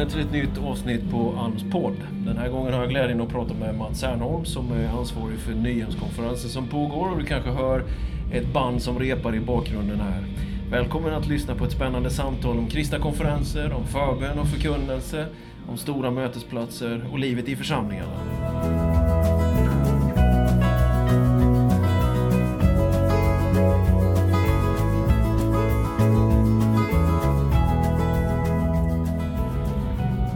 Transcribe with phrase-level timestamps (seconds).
[0.00, 1.96] välkommen till ett nytt avsnitt på Alms podd.
[2.26, 5.52] Den här gången har jag glädjen att prata med Mats Sernholm som är ansvarig för
[5.52, 7.84] Nyhemskonferensen som pågår och du kanske hör
[8.32, 10.24] ett band som repar i bakgrunden här.
[10.70, 15.26] Välkommen att lyssna på ett spännande samtal om kristna konferenser, om förbön och förkunnelse,
[15.68, 18.39] om stora mötesplatser och livet i församlingarna.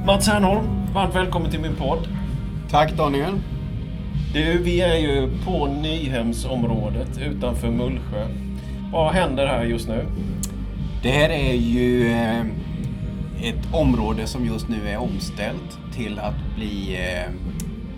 [0.06, 2.08] Mats Hernholm, varmt välkommen till min podd.
[2.70, 3.40] Tack Daniel.
[4.32, 8.26] Du, vi är ju på Nyhemsområdet utanför Mullsjö.
[8.92, 10.06] Vad händer här just nu?
[11.02, 12.40] Det här är ju eh,
[13.42, 17.32] ett område som just nu är omställt till att bli eh,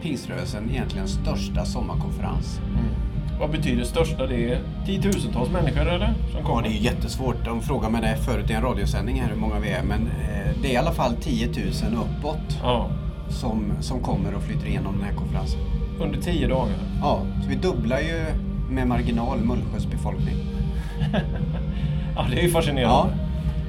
[0.03, 2.61] Pingströrelsen egentligen största sommarkonferens.
[2.69, 2.85] Mm.
[3.41, 4.27] Vad betyder största?
[4.27, 6.15] Det är tiotusentals människor eller?
[6.33, 6.63] Som kommer.
[6.63, 7.45] Ja, det är jättesvårt.
[7.45, 9.83] De frågade mig det förut i en radiosändning här hur många vi är.
[9.83, 11.57] Men eh, det är i alla fall 10 000
[11.93, 12.91] uppåt ja.
[13.29, 15.61] som, som kommer och flyttar igenom den här konferensen.
[16.01, 16.75] Under tio dagar?
[17.01, 18.25] Ja, så vi dubblar ju
[18.71, 20.37] med marginal Mullsjös befolkning.
[22.17, 23.13] ja, det är ju fascinerande.
[23.13, 23.27] Ja.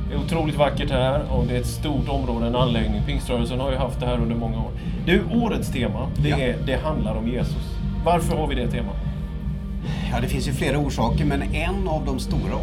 [0.09, 3.01] Det är otroligt vackert här och det är ett stort område, en anläggning.
[3.05, 4.71] Pingströrelsen har ju haft det här under många år.
[5.05, 6.37] Du, årets tema, det, ja.
[6.37, 7.77] är, det handlar om Jesus.
[8.05, 8.95] Varför har vi det temat?
[10.11, 12.55] Ja, det finns ju flera orsaker, men en av de stora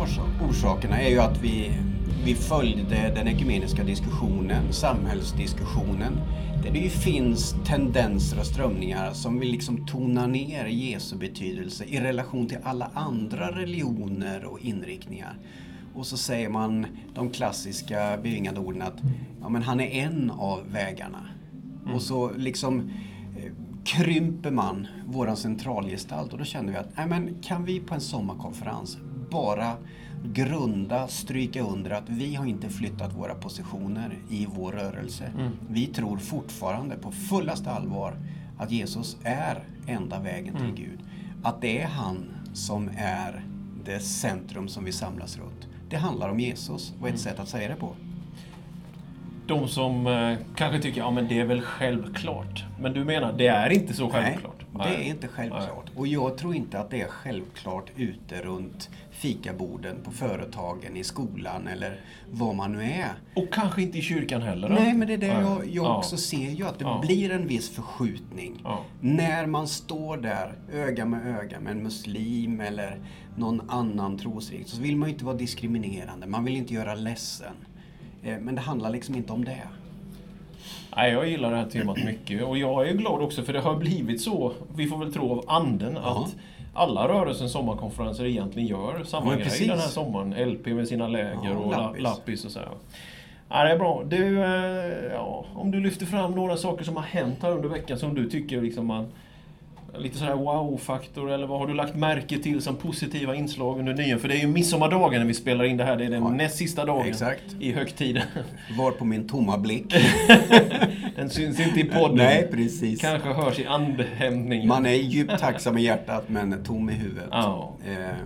[0.49, 1.73] orsakerna är ju att vi,
[2.25, 6.21] vi följde den ekumeniska diskussionen, samhällsdiskussionen,
[6.63, 12.01] där det ju finns tendenser och strömningar som vill liksom tona ner Jesu betydelse i
[12.01, 15.39] relation till alla andra religioner och inriktningar.
[15.95, 19.03] Och så säger man de klassiska bevingade orden att
[19.41, 21.29] ja, men han är en av vägarna.
[21.83, 21.95] Mm.
[21.95, 22.91] Och så liksom
[23.85, 28.01] krymper man våran centralgestalt och då känner vi att nej men, kan vi på en
[28.01, 28.99] sommarkonferens
[29.31, 29.77] bara
[30.25, 35.25] grunda, stryka under att vi har inte flyttat våra positioner i vår rörelse.
[35.39, 35.53] Mm.
[35.69, 38.15] Vi tror fortfarande på fullaste allvar
[38.59, 40.75] att Jesus är enda vägen till mm.
[40.75, 40.99] Gud.
[41.43, 43.45] Att det är han som är
[43.85, 45.69] det centrum som vi samlas runt.
[45.89, 47.19] Det handlar om Jesus och ett mm.
[47.19, 47.97] sätt att säga det på
[49.47, 52.65] de som eh, kanske tycker ja men det är väl självklart.
[52.81, 54.65] Men du menar, det är inte så självklart?
[54.73, 55.85] Nej, det är inte självklart.
[55.87, 55.95] Nej.
[55.97, 61.69] Och jag tror inte att det är självklart ute runt fikaborden, på företagen, i skolan
[61.69, 62.01] eller
[62.31, 63.13] vad man nu är.
[63.37, 64.69] Och kanske inte i kyrkan heller?
[64.69, 64.75] Då?
[64.75, 67.01] Nej, men det är det jag, jag också ser ju, att det ja.
[67.03, 68.61] blir en viss förskjutning.
[68.65, 68.85] Ja.
[69.01, 72.99] När man står där, öga med öga med en muslim eller
[73.37, 77.55] någon annan trosriktning, så vill man ju inte vara diskriminerande, man vill inte göra ledsen.
[78.25, 79.63] Eh, men det handlar liksom inte om det.
[80.97, 83.77] Nej, jag gillar det här temat mycket och jag är glad också för det har
[83.77, 86.37] blivit så, vi får väl tro av anden, att
[86.75, 89.69] alla rörelsens sommarkonferenser egentligen gör samma ja, grej precis.
[89.69, 90.51] den här sommaren.
[90.51, 92.03] LP med sina läger ja, och lappis.
[92.03, 92.59] lappis och så.
[92.59, 92.69] Här.
[93.49, 94.03] Ja, det är bra.
[94.05, 97.99] Du, eh, ja, om du lyfter fram några saker som har hänt här under veckan
[97.99, 99.07] som du tycker liksom man
[99.99, 104.19] lite sådär wow-faktor eller vad har du lagt märke till som positiva inslag under nyår?
[104.19, 105.97] För det är ju midsommardagen när vi spelar in det här.
[105.97, 107.57] Det är den ja, näst sista dagen exakt.
[107.61, 108.23] i högtiden.
[108.79, 109.95] Var på min tomma blick.
[111.17, 112.17] den syns inte i podden.
[112.17, 113.01] Nej, precis.
[113.01, 114.69] Kanske hörs i andhämtningen.
[114.69, 117.29] Man är djupt tacksam i hjärtat men tom i huvudet.
[117.31, 117.77] Ja.
[117.87, 118.17] Eh,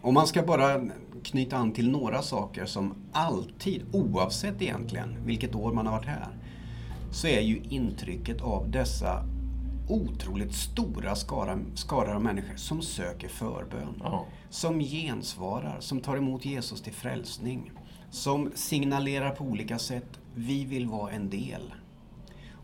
[0.00, 0.80] och man ska bara
[1.24, 6.28] knyta an till några saker som alltid, oavsett egentligen vilket år man har varit här,
[7.12, 9.24] så är ju intrycket av dessa
[9.88, 14.00] otroligt stora skara, skaror av människor som söker förbön.
[14.02, 14.26] Ja.
[14.50, 17.72] Som gensvarar, som tar emot Jesus till frälsning.
[18.10, 21.74] Som signalerar på olika sätt, vi vill vara en del.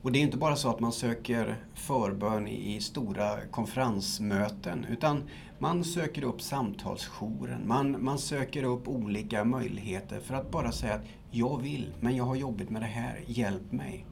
[0.03, 5.23] Och det är inte bara så att man söker förbön i stora konferensmöten utan
[5.59, 11.05] man söker upp samtalsjouren, man, man söker upp olika möjligheter för att bara säga att
[11.31, 14.07] jag vill, men jag har jobbigt med det här, hjälp mig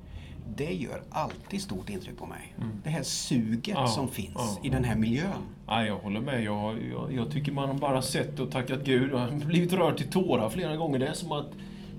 [0.56, 2.54] det gör alltid stort intryck på mig.
[2.56, 2.70] Mm.
[2.84, 5.42] Det här suget ja, som finns ja, i den här miljön.
[5.66, 6.44] Ja, jag håller med.
[6.44, 10.10] Jag, jag, jag tycker man har bara sett och tackat Gud och blivit rörd till
[10.10, 10.98] tårar flera gånger.
[10.98, 11.48] Det är som att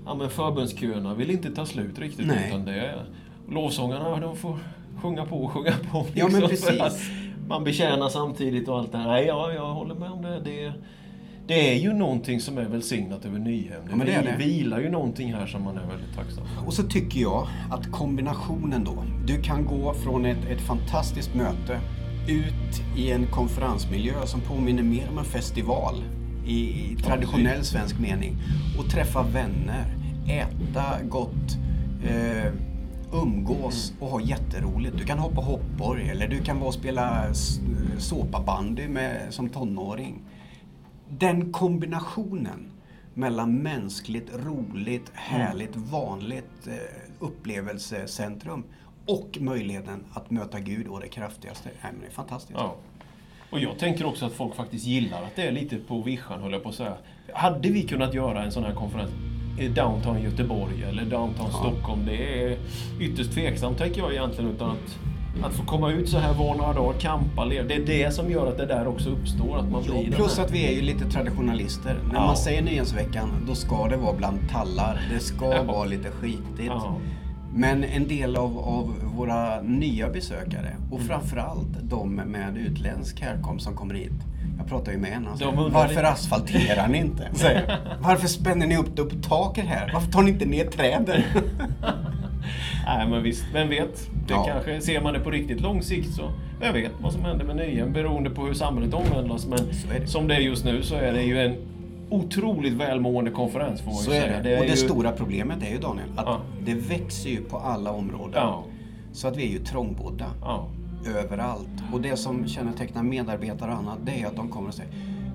[0.04, 2.26] ja, men förbönsköerna vill inte ta slut riktigt.
[2.26, 2.48] Nej.
[2.48, 3.04] Utan det är,
[3.48, 4.58] lovsångarna de får
[5.02, 6.06] sjunga på och sjunga på.
[6.14, 7.10] Ja, men precis.
[7.48, 9.08] Man betjänar samtidigt och allt det här.
[9.08, 10.40] Nej, ja, jag håller med om det.
[10.40, 10.72] det
[11.50, 13.82] det är ju någonting som är välsignat över Nyhem.
[13.86, 16.66] Det, ja, det, det vilar ju någonting här som man är väldigt tacksam för.
[16.66, 19.04] Och så tycker jag att kombinationen då.
[19.26, 21.80] Du kan gå från ett, ett fantastiskt möte
[22.28, 25.94] ut i en konferensmiljö som påminner mer om en festival
[26.46, 28.36] i, i traditionell svensk mening
[28.78, 29.94] och träffa vänner,
[30.28, 31.58] äta gott,
[32.04, 32.52] eh,
[33.12, 34.98] umgås och ha jätteroligt.
[34.98, 37.26] Du kan hoppa hoppborg eller du kan vara och spela
[37.98, 40.22] såpabandy med, som tonåring
[41.10, 42.70] den kombinationen
[43.14, 46.74] mellan mänskligt, roligt, härligt, vanligt eh,
[47.18, 48.64] upplevelsecentrum
[49.06, 51.68] och möjligheten att möta Gud och det kraftigaste.
[51.82, 52.58] Nej, men det är fantastiskt.
[52.58, 52.76] Ja.
[53.50, 56.52] Och jag tänker också att folk faktiskt gillar att det är lite på vischan, höll
[56.52, 56.96] jag på att säga.
[57.32, 59.10] Hade vi kunnat göra en sån här konferens
[59.60, 61.58] i downtown Göteborg eller downtown ja.
[61.58, 62.06] Stockholm?
[62.06, 62.58] Det är
[63.00, 64.50] ytterst tveksamt, tänker jag egentligen.
[64.50, 64.98] Utan att,
[65.42, 67.68] att få komma ut så här var några dagar, campa, leva.
[67.68, 69.58] Det är det som gör att det där också uppstår.
[69.58, 71.96] Att man blir plus att vi är ju lite traditionalister.
[72.08, 72.26] När ja.
[72.26, 75.00] man säger Nyhetsveckan, då ska det vara bland tallar.
[75.12, 75.62] Det ska ja.
[75.62, 76.72] vara lite skitigt.
[77.54, 81.08] Men en del av, av våra nya besökare och mm.
[81.08, 84.12] framförallt de med utländsk härkomst som kommer hit.
[84.58, 85.38] Jag pratar ju med en.
[85.38, 87.28] Säger, varför asfalterar ni inte?
[87.34, 89.90] Säger, varför spänner ni upp det på taket här?
[89.94, 91.22] Varför tar ni inte ner träden?
[92.86, 94.10] Nej men visst, vem vet?
[94.26, 94.44] Det ja.
[94.44, 96.30] kanske, ser man det på riktigt lång sikt så,
[96.60, 99.46] vem vet vad som händer med nyen beroende på hur samhället omvandlas.
[99.46, 100.06] Men det.
[100.06, 101.56] som det är just nu så är det ju en
[102.10, 104.36] otroligt välmående konferens får man så ju säga.
[104.36, 104.48] Är det.
[104.48, 104.76] det är och det ju...
[104.76, 106.40] stora problemet är ju Daniel, att ja.
[106.64, 108.34] det växer ju på alla områden.
[108.34, 108.64] Ja.
[109.12, 110.26] Så att vi är ju trångbodda.
[111.16, 111.68] Överallt.
[111.92, 114.92] Och det som kännetecknar medarbetare och annat, det är att de kommer och säger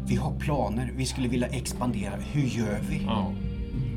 [0.08, 3.08] Vi har planer, vi skulle vilja expandera, hur gör vi?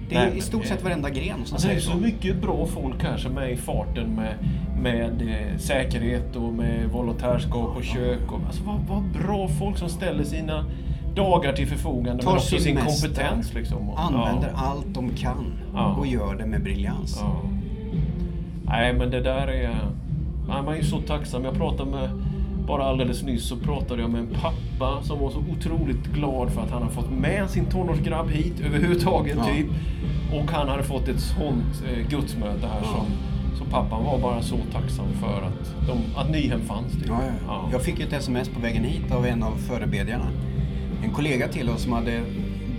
[0.08, 2.66] Det är Nej, i stort sett varenda gren som alltså, Det är så mycket bra
[2.66, 4.34] folk här som är i farten med,
[4.82, 8.32] med eh, säkerhet och med volontärskap och kök.
[8.32, 10.64] Och, alltså, vad, vad bra folk som ställer sina
[11.14, 13.54] dagar till förfogande Tar men också sin, kompetens.
[13.54, 13.88] Liksom.
[13.88, 14.60] Och, använder ja.
[14.66, 15.94] allt de kan ja.
[15.94, 17.18] och gör det med briljans.
[17.20, 17.42] Ja.
[18.64, 19.78] Nej men det där är...
[20.48, 21.44] Nej, man är ju så tacksam.
[21.44, 22.10] Jag pratade med...
[22.68, 26.60] Bara alldeles nyss så pratade jag med en pappa som var så otroligt glad för
[26.60, 29.36] att han har fått med sin tonårsgrabb hit överhuvudtaget.
[29.38, 29.44] Ja.
[29.44, 29.66] Typ.
[30.32, 33.06] Och han hade fått ett sånt eh, gudsmöte här som
[33.58, 36.92] så pappan var bara så tacksam för att, de, att Nyhem fanns.
[36.92, 37.08] Typ.
[37.08, 37.68] Ja, ja.
[37.72, 40.26] Jag fick ett sms på vägen hit av en av förebedjarna
[41.04, 42.22] en kollega till oss som hade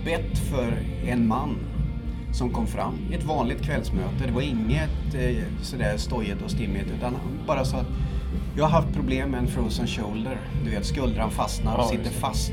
[0.04, 1.56] bett för en man
[2.32, 4.26] som kom fram i ett vanligt kvällsmöte.
[4.26, 7.86] Det var inget eh, sådär stojigt och stimmigt utan han bara sa att
[8.56, 10.40] jag har haft problem med en frozen shoulder.
[10.64, 12.52] Du vet, skuldran fastnar och ja, sitter fast.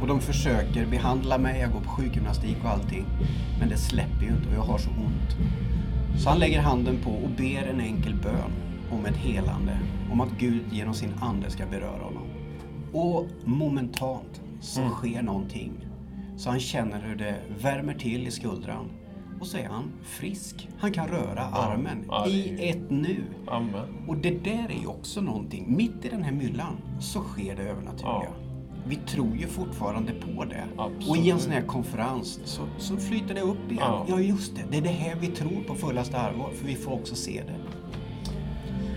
[0.00, 3.06] Och de försöker behandla mig, jag går på sjukgymnastik och allting.
[3.58, 5.36] Men det släpper ju inte och jag har så ont.
[6.18, 8.52] Så han lägger handen på och ber en enkel bön
[8.90, 9.78] om ett helande.
[10.12, 12.26] Om att Gud genom sin ande ska beröra honom.
[12.92, 14.92] Och momentant så mm.
[14.92, 15.72] sker någonting.
[16.36, 18.90] Så han känner hur det värmer till i skuldran.
[19.40, 20.68] Och så är han frisk.
[20.78, 23.16] Han kan röra armen ja, i ett nu.
[23.46, 23.86] Amen.
[24.08, 25.76] Och det där är ju också någonting.
[25.76, 28.22] Mitt i den här myllan så sker det övernaturliga.
[28.24, 28.50] Ja.
[28.86, 30.64] Vi tror ju fortfarande på det.
[30.76, 31.08] Absolut.
[31.08, 33.82] Och i en sån här konferens så, så flyter det upp igen.
[33.82, 34.06] Ja.
[34.08, 34.62] ja, just det.
[34.70, 36.50] Det är det här vi tror på fullaste allvar.
[36.54, 37.54] För vi får också se det.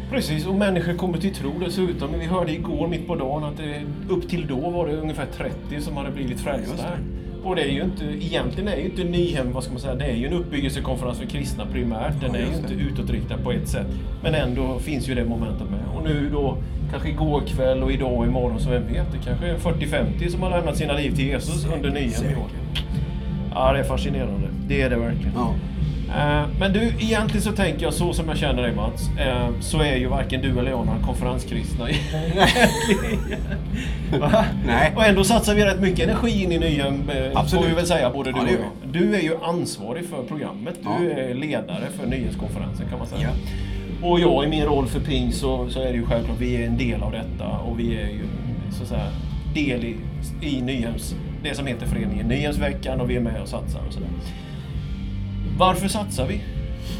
[0.09, 2.19] Precis, och människor kommer till tro dessutom.
[2.19, 5.81] Vi hörde igår mitt på dagen att det, upp till då var det ungefär 30
[5.81, 6.97] som hade blivit frälsta.
[7.43, 10.05] Och det är ju inte, egentligen är ju inte Nyhem, vad ska man säga, det
[10.05, 12.21] är ju en uppbyggelsekonferens för kristna primärt.
[12.21, 13.87] Den är ju inte utåtriktad på ett sätt.
[14.23, 15.79] Men ändå finns ju det momentet med.
[15.95, 16.57] Och nu då,
[16.91, 20.41] kanske igår kväll och idag och imorgon, så vem vet, det kanske är 40-50 som
[20.41, 22.47] har lämnat sina liv till Jesus under Nyhem i år.
[23.55, 24.47] Ja, det är fascinerande.
[24.67, 25.33] Det är det verkligen.
[25.35, 25.53] Ja.
[26.09, 29.81] Eh, men du, egentligen så tänker jag så som jag känner dig Mats, eh, så
[29.81, 31.85] är ju varken du eller jag några konferenskristna.
[34.65, 34.93] Nej.
[34.95, 36.85] Och ändå satsar vi rätt mycket energi in i eh,
[37.33, 37.63] Absolut.
[37.63, 38.91] får vi väl säga, både du ja, och jag.
[38.91, 41.19] Du är ju ansvarig för programmet, du ja.
[41.19, 43.21] är ledare för nyhetskonferensen kan man säga.
[43.21, 43.29] Ja.
[44.07, 46.67] Och jag i min roll för Ping så, så är det ju självklart, vi är
[46.67, 48.23] en del av detta och vi är ju
[48.71, 49.07] så att säga
[49.53, 49.95] del i,
[50.41, 54.09] i Nyhems, det som heter föreningen Nyhemsveckan och vi är med och satsar och sådär.
[55.57, 56.41] Varför satsar vi?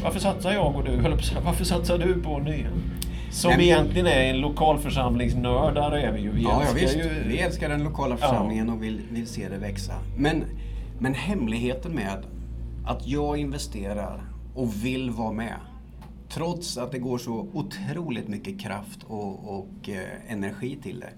[0.02, 0.96] Varför satsar jag och du?
[1.44, 2.82] Varför satsar du på Nyhem?
[3.30, 6.30] Som Nej, egentligen är en lokalförsamlingsnördar är vi ju.
[6.30, 7.04] Vi ja, älskar ja.
[7.04, 7.28] Ju...
[7.28, 8.74] Vi älskar den lokala församlingen ja.
[8.74, 9.92] och vill, vill se det växa.
[10.16, 10.44] Men,
[10.98, 12.26] men hemligheten med
[12.86, 14.22] att jag investerar
[14.54, 15.56] och vill vara med
[16.28, 21.12] trots att det går så otroligt mycket kraft och, och eh, energi till det.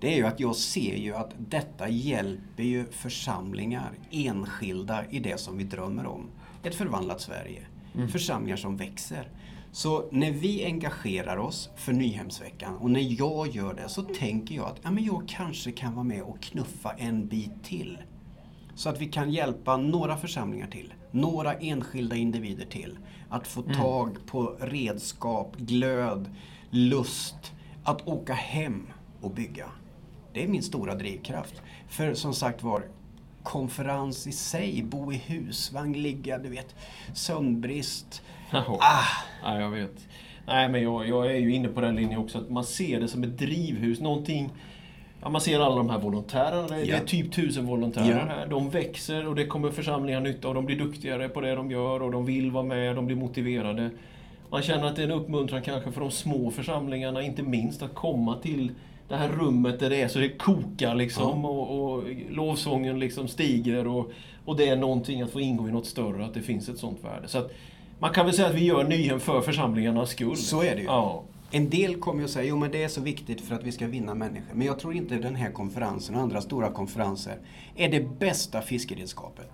[0.00, 5.40] Det är ju att jag ser ju att detta hjälper ju församlingar, enskilda, i det
[5.40, 6.26] som vi drömmer om
[6.66, 7.66] ett förvandlat Sverige.
[7.94, 8.08] Mm.
[8.08, 9.28] Församlingar som växer.
[9.72, 14.66] Så när vi engagerar oss för Nyhemsveckan och när jag gör det så tänker jag
[14.66, 17.98] att ja, men jag kanske kan vara med och knuffa en bit till.
[18.74, 23.76] Så att vi kan hjälpa några församlingar till, några enskilda individer till att få mm.
[23.76, 26.30] tag på redskap, glöd,
[26.70, 27.52] lust
[27.84, 28.86] att åka hem
[29.20, 29.66] och bygga.
[30.32, 31.62] Det är min stora drivkraft.
[31.88, 32.84] För som sagt var,
[33.46, 36.74] konferens i sig, bo i husvagn, ligga, du vet,
[37.14, 38.22] sömnbrist.
[38.50, 39.02] Ah.
[39.44, 40.08] Ja, jag vet.
[40.46, 43.08] Nej, men jag, jag är ju inne på den linjen också, att man ser det
[43.08, 44.50] som ett drivhus, någonting
[45.22, 46.68] Ja, man ser alla de här volontärerna.
[46.68, 48.34] Det är typ tusen volontärer Ja.
[48.34, 48.46] här.
[48.46, 52.02] De växer och det kommer församlingar nytta och de blir duktigare på det de gör
[52.02, 53.90] och de vill vara med, de blir motiverade.
[54.50, 57.94] Man känner att det är en uppmuntran kanske för de små församlingarna, inte minst att
[57.94, 58.70] komma till
[59.08, 63.86] det här rummet där det är så det kokar liksom och, och lovsången liksom stiger
[63.86, 64.10] och,
[64.44, 67.04] och det är någonting att få ingå i något större, att det finns ett sånt
[67.04, 67.28] värde.
[67.28, 67.52] Så att
[67.98, 70.36] man kan väl säga att vi gör Nyhem för församlingarnas skull.
[70.36, 70.86] Så är det ju.
[70.86, 71.22] Ja.
[71.50, 73.72] En del kommer ju att säga, jo men det är så viktigt för att vi
[73.72, 74.54] ska vinna människor.
[74.54, 77.38] Men jag tror inte den här konferensen och andra stora konferenser
[77.76, 79.50] är det bästa fiskeredskapet.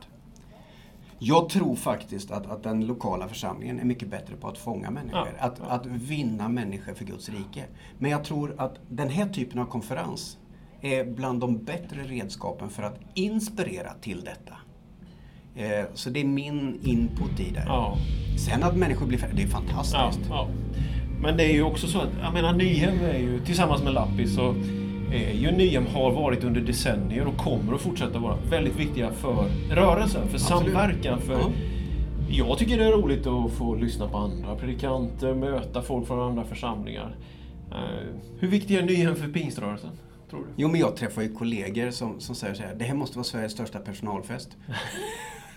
[1.25, 5.29] Jag tror faktiskt att, att den lokala församlingen är mycket bättre på att fånga människor.
[5.39, 5.71] Ja, att, ja.
[5.71, 7.65] att vinna människor för Guds rike.
[7.99, 10.39] Men jag tror att den här typen av konferens
[10.81, 14.55] är bland de bättre redskapen för att inspirera till detta.
[15.57, 17.65] Eh, så det är min input i det.
[17.67, 17.97] Ja.
[18.47, 20.31] Sen att människor blir färre, det är fantastiskt.
[21.21, 24.35] Men det är ju också så att, jag menar Nyhem är ju, tillsammans med Lappis,
[24.35, 24.55] så
[25.15, 29.45] är ju Nyhem har varit under decennier och kommer att fortsätta vara väldigt viktiga för
[29.71, 30.41] rörelsen, för Absolut.
[30.73, 31.51] samverkan, för Ja.
[32.31, 36.45] Jag tycker det är roligt att få lyssna på andra predikanter, möta folk från andra
[36.45, 37.17] församlingar.
[37.71, 37.77] Eh,
[38.39, 39.91] hur viktig är Nyhem för pingströrelsen?
[40.31, 40.47] Tror du?
[40.57, 43.25] Jo, men jag träffar ju kollegor som, som säger så här, det här måste vara
[43.25, 44.57] Sveriges största personalfest.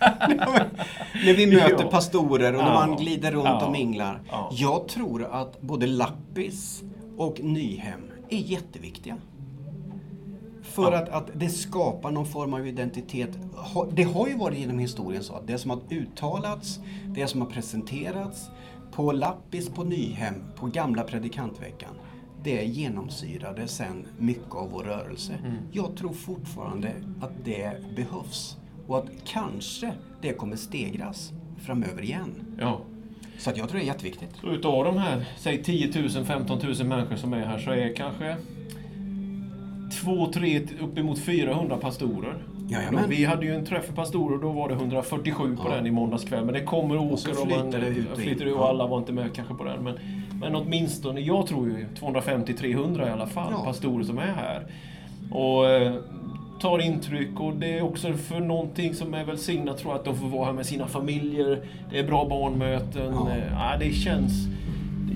[1.26, 1.90] när vi möter Ja.
[1.90, 2.86] pastorer och när Ja.
[2.86, 3.66] man glider runt Ja.
[3.66, 4.20] och minglar.
[4.30, 4.50] Ja.
[4.52, 6.82] Jag tror att både Lappis
[7.16, 9.16] och Nyhem är jätteviktiga.
[10.66, 10.98] För Ja.
[10.98, 13.30] att, att det skapar någon form av identitet.
[13.92, 17.48] Det har ju varit genom historien så att det som har uttalats, det som har
[17.48, 18.50] presenterats
[18.92, 21.90] på Lappis, på Nyhem, på gamla predikantveckan.
[22.42, 25.32] Det genomsyrade sen mycket av vår rörelse.
[25.44, 25.56] Mm.
[25.72, 28.56] Jag tror fortfarande att det behövs.
[28.86, 29.92] Och att kanske
[30.22, 32.56] det kommer stegras framöver igen.
[32.58, 32.80] Ja.
[33.38, 34.30] Så att jag tror det är jätteviktigt.
[34.40, 37.94] Så utav de här, säg 10 000, 15 000 människor som är här så är
[37.96, 38.36] kanske
[40.04, 42.34] 2, 3, uppemot 400 pastorer.
[42.68, 43.02] Jajamän.
[43.02, 45.74] Då, vi hade ju en träff för pastorer och då var det 147 på Ja.
[45.74, 46.44] den i måndags kväll.
[46.44, 47.72] Men det kommer och Och åker och, man
[48.16, 49.84] flyter det ut och och alla var inte med kanske på den.
[49.84, 49.94] Men,
[50.40, 53.64] men åtminstone, jag tror ju 250-300 i alla fall Ja.
[53.64, 54.66] pastorer som är här.
[55.30, 55.94] Och eh,
[56.60, 60.16] tar intryck och det är också för någonting som är välsignat tror jag att de
[60.16, 61.62] får vara här med sina familjer.
[61.90, 63.12] Det är bra barnmöten.
[63.14, 63.28] Ja.
[63.72, 64.32] Eh, det känns...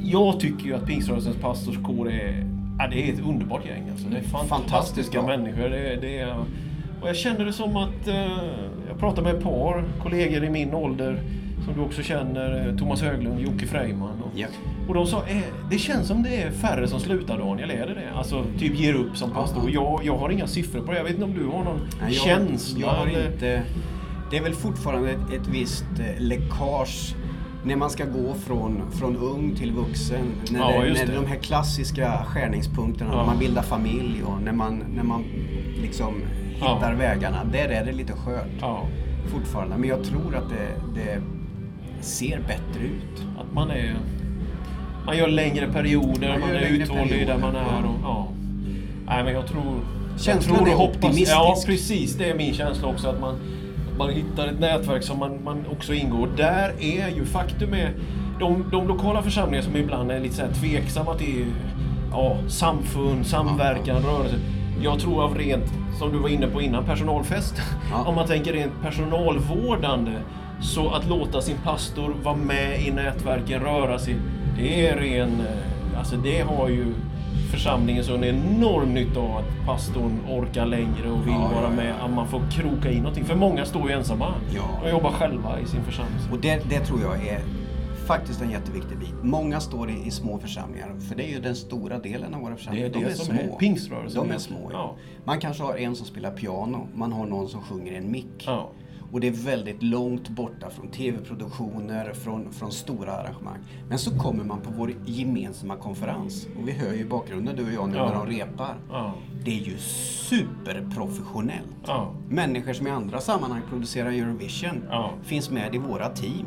[0.05, 2.45] Jag tycker ju att Pingströrelsens pastorskår är,
[2.83, 3.89] ja, det är ett underbart gäng.
[3.91, 4.09] Alltså.
[4.09, 5.37] Det är fantastiska bra.
[5.37, 5.69] människor.
[5.69, 6.35] Det, det är,
[7.03, 8.09] och jag känner det som att...
[8.09, 8.15] Eh,
[8.89, 11.21] jag pratar med ett par kollegor i min ålder
[11.65, 12.69] som du också känner.
[12.69, 14.23] eh, Thomas Höglund, Jocke Freiman.
[14.23, 14.47] Och, Ja.
[14.89, 15.39] och de sa, eh,
[15.71, 18.11] det känns som det är färre som slutar Daniel, är det det?
[18.17, 19.71] Alltså typ ger upp som pastor.
[19.71, 19.81] Ja.
[19.83, 20.97] Jag, jag har inga siffror på det.
[20.99, 22.81] Jag vet inte om du har någon Nej, jag, känsla?
[22.81, 23.63] Jag har eller- inte...
[24.31, 27.15] Det är väl fortfarande ett, ett visst eh, läckage
[27.65, 30.25] när man ska gå från, från ung till vuxen.
[30.51, 31.15] När, Ja, det, när det.
[31.15, 33.17] de här klassiska skärningspunkterna, Ja.
[33.19, 35.25] när man bildar familj och när man, när man
[35.83, 36.15] liksom
[36.55, 36.99] hittar Ja.
[36.99, 37.45] vägarna.
[37.53, 38.63] Där är det lite skört
[39.27, 39.77] fortfarande.
[39.77, 41.21] Men jag tror att det, det
[42.01, 43.25] ser bättre ut.
[43.39, 43.97] att man är...
[45.07, 47.85] Man gör längre perioder, Man man, är uthållig där man är.
[47.85, 48.29] Och, ja.
[49.07, 49.81] Nej, men jag tror...
[50.19, 51.33] Känslan jag tror är optimistisk.
[51.33, 52.15] Ja, precis.
[52.15, 53.09] Det är min känsla också.
[53.09, 53.35] Att man,
[54.01, 56.29] man hittar ett nätverk som man, man också ingår.
[56.37, 57.95] Där är ju faktum är...
[58.41, 61.47] De, de lokala församlingar som ibland är lite så här tveksamma till
[62.13, 64.37] ja, samfund, samverkan, rörelse.
[64.83, 65.65] Jag tror av rent,
[65.99, 67.55] som du var inne på innan, personalfest.
[67.91, 68.05] Ja.
[68.07, 70.13] Om man tänker rent personalvårdande.
[70.61, 74.17] Så att låta sin pastor vara med i nätverken, röra sig.
[74.59, 75.31] Det är ren...
[75.41, 76.95] eh, Alltså det har ju
[77.51, 81.95] församlingen så en enorm nytta av att pastorn orkar längre och vill Ja, vara med.
[82.05, 83.25] Att man får kroka in någonting.
[83.25, 84.63] För många står ju ensamma Ja.
[84.83, 86.17] och jobbar själva i sin församling.
[86.33, 87.41] Och det, det tror jag är
[88.07, 89.15] faktiskt en jätteviktig bit.
[89.23, 92.57] Många står i, i små församlingar, för det är ju den stora delen av våra
[92.57, 92.89] församlingar.
[92.89, 94.71] Det är det De som är pingströrelsen De är små.
[94.73, 94.97] Ja.
[95.25, 98.45] Man kanske har en som spelar piano, man har någon som sjunger i en mick.
[98.47, 98.71] Ja.
[99.13, 103.59] Och det är väldigt långt borta från tv-produktioner, från, från stora arrangemang.
[103.89, 106.47] Men så kommer man på vår gemensamma konferens.
[106.61, 108.07] Och vi hör ju i bakgrunden, du och jag, nu Ja.
[108.07, 108.75] när de repar.
[108.91, 109.15] Ja.
[109.45, 111.67] Det är ju superprofessionellt.
[111.87, 112.13] Ja.
[112.29, 114.83] Människor som i andra sammanhang producerar Eurovision
[115.23, 116.47] finns med i våra team.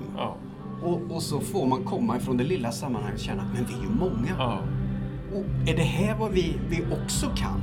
[0.83, 3.73] Och, och så får man komma ifrån det lilla sammanhanget och känna att men vi
[3.73, 4.59] är ju många.
[5.35, 7.61] Och är det här vad vi, vi också kan?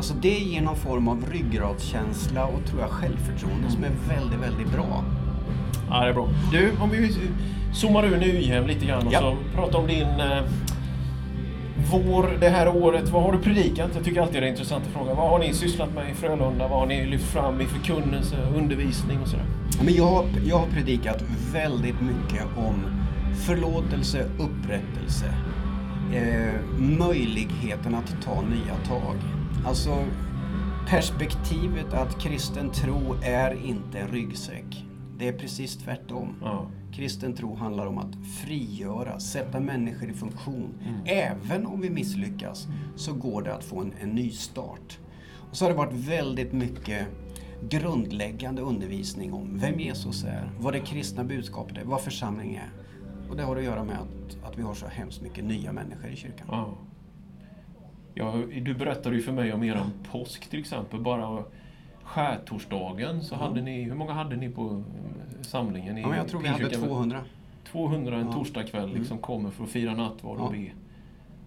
[0.00, 4.72] Alltså det ger någon form av ryggradskänsla och tror jag självförtroende som är väldigt, väldigt
[4.72, 5.04] bra.
[5.90, 6.28] Ja, det är bra.
[6.52, 7.16] Du, om vi
[7.72, 9.20] zoomar ur Nyhem lite grann och Ja.
[9.20, 10.42] så pratar om din eh,
[11.92, 13.08] vår det här året.
[13.08, 13.90] Vad har du predikat?
[13.94, 15.14] Jag tycker alltid det är intressant att fråga.
[15.14, 16.68] Vad har ni sysslat med i Frölunda?
[16.68, 19.46] Vad har ni lyft fram i förkunnelse, undervisning och sådär?
[19.78, 22.74] Ja, Men jag, jag har predikat väldigt mycket om
[23.46, 25.26] förlåtelse, upprättelse,
[26.14, 29.16] eh, möjligheten att ta nya tag.
[29.66, 30.04] Alltså
[30.88, 34.84] perspektivet att kristen tro är inte ryggsäck.
[35.18, 36.36] Det är precis tvärtom.
[36.42, 36.70] Ja.
[36.92, 40.74] Kristen tro handlar om att frigöra, sätta människor i funktion.
[40.88, 41.00] Mm.
[41.04, 44.98] Även om vi misslyckas så går det att få en, en ny start.
[45.50, 47.06] Och så har det varit väldigt mycket
[47.68, 52.70] grundläggande undervisning om vem Jesus är, vad det kristna budskapet är, vad församling är.
[53.30, 56.10] Och det har att göra med att, att vi har så hemskt mycket nya människor
[56.10, 56.46] i kyrkan.
[56.50, 56.78] Ja.
[58.14, 61.00] Ja, du berättade ju för mig om er påsk till exempel.
[61.00, 61.44] Bara
[62.02, 63.46] skärtorsdagen så mm.
[63.46, 64.82] hade ni, hur många hade ni på
[65.40, 65.98] samlingen?
[65.98, 67.20] I ja, jag tror vi hade 200.
[67.64, 68.32] 200 en ja.
[68.32, 69.22] torsdagkväll liksom mm.
[69.22, 70.58] kommer för att fira nattvard och ja.
[70.58, 70.70] be.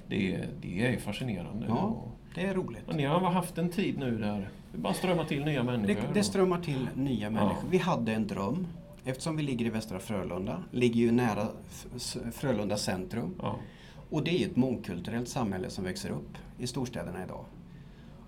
[0.08, 1.66] Det, det är fascinerande.
[1.68, 1.96] Ja,
[2.36, 2.88] det är roligt.
[2.88, 6.02] Och ni har haft en tid nu där det bara strömmar till nya människor?
[6.02, 7.58] Det, det strömmar till nya människor.
[7.62, 7.68] Ja.
[7.70, 8.68] Vi hade en dröm.
[9.06, 11.48] Eftersom vi ligger i Västra Frölunda, ligger ju nära
[12.32, 13.34] Frölunda centrum.
[13.42, 13.56] Ja.
[14.10, 17.46] Och det är ett mångkulturellt samhälle som växer upp i storstäderna idag.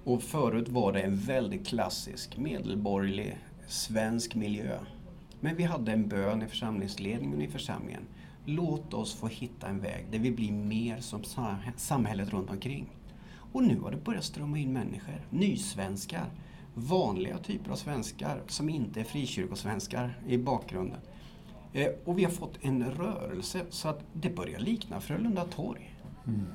[0.03, 3.37] Och förut var det en väldigt klassisk medelborgerlig
[3.67, 4.79] svensk miljö.
[5.39, 8.03] Men vi hade en bön i församlingsledningen i församlingen.
[8.45, 11.23] Låt oss få hitta en väg där vi blir mer som
[11.75, 12.89] samhället runt omkring.
[13.51, 16.25] Och nu har det börjat strömma in människor, nysvenskar,
[16.73, 20.99] vanliga typer av svenskar som inte är frikyrkosvenskar i bakgrunden.
[21.73, 25.95] Eh, och vi har fått en rörelse så att det börjar likna Frölunda torg.
[26.27, 26.45] Mm.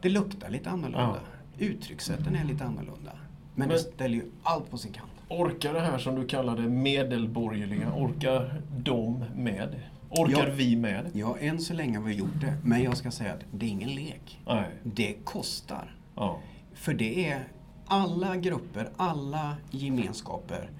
[0.00, 1.20] Det luktar lite annorlunda.
[1.58, 1.66] Ja.
[1.66, 3.12] Uttryckssätten är lite annorlunda.
[3.54, 5.10] Men, Men det ställer ju allt på sin kant.
[5.28, 9.80] Orkar det här som du kallar det medelborgerliga, orkar de med?
[10.10, 11.10] Orkar ja, vi med?
[11.12, 12.56] Ja, än så länge har vi gjort det.
[12.64, 14.40] Men jag ska säga att det är ingen lek.
[14.46, 14.66] Nej.
[14.82, 15.96] Det kostar.
[16.14, 16.38] Ja.
[16.74, 17.48] För det är
[17.86, 20.70] alla grupper, alla gemenskaper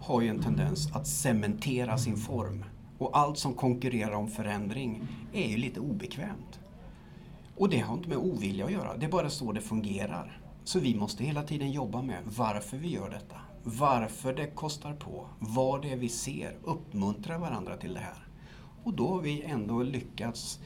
[0.00, 2.64] har ju en tendens att cementera sin form.
[2.98, 6.55] Och allt som konkurrerar om förändring är ju lite obekvämt.
[7.56, 10.40] Och det har inte med ovilja att göra, det är bara så det fungerar.
[10.64, 13.36] Så vi måste hela tiden jobba med varför vi gör detta.
[13.62, 18.26] Varför det kostar på, vad det är vi ser, uppmuntra varandra till det här.
[18.84, 20.60] Och då har vi ändå lyckats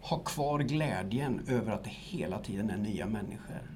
[0.00, 3.70] ha kvar glädjen över att det hela tiden är nya människor.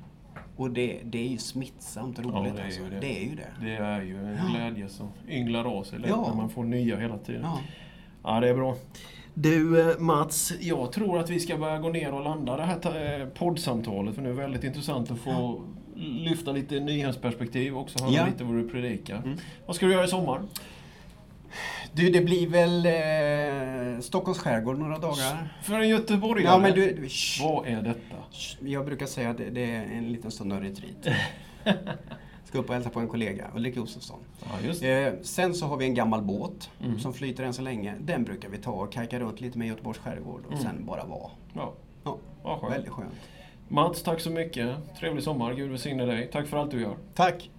[0.57, 2.35] Och det, det är ju smittsamt roligt.
[2.35, 2.83] Ja, det, är alltså.
[2.83, 3.01] det.
[3.01, 3.51] det, är ju det.
[3.61, 6.29] Det är ju en glädje som ynglar av sig ja.
[6.29, 7.43] när man får nya hela tiden.
[7.43, 7.61] Ja.
[8.23, 8.77] ja, det är bra.
[9.39, 13.21] Du eh, Mats, jag tror att vi ska börja gå ner och landa det här
[13.21, 14.15] eh, poddsamtalet.
[14.15, 15.63] För det är väldigt intressant att få
[15.97, 18.27] lyfta lite nyhetsperspektiv och också höra ja.
[18.27, 19.17] lite vad du predikar.
[19.17, 19.39] Mm.
[19.67, 20.43] Vad ska du göra i sommar?
[21.93, 25.59] Du, det blir väl eh, Stockholms skärgård några dagar.
[25.63, 26.53] För en göteborgare?
[26.53, 27.09] Ja, men du,
[27.43, 28.17] Vad är detta?
[28.61, 31.17] Jag brukar säga att det, det är en liten stund av retreat.
[32.47, 34.19] Ska upp och hälsa på en kollega, Ulrik Josefsson.
[34.63, 36.99] Ja, eh, sen så har vi en gammal båt mm.
[36.99, 37.95] som flyter än så länge.
[38.01, 40.65] Den brukar vi ta och kajka runt lite med Göteborgs skärgård och mm.
[40.65, 41.31] sen bara vara.
[41.55, 41.73] Ja.
[42.05, 42.75] Ja, ja skönt.
[42.75, 43.15] Väldigt skönt.
[43.69, 44.77] Mats, tack så mycket.
[45.01, 45.55] Trevlig sommar.
[45.55, 46.31] Gud välsigne dig.
[46.33, 46.97] Tack för allt du gör.
[47.15, 47.51] Tack.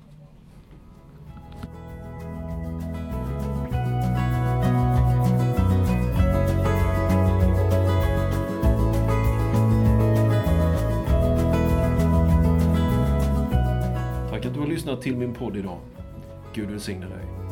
[14.88, 15.80] Lyssnat till min podd idag.
[16.54, 17.47] Gud välsigne dig.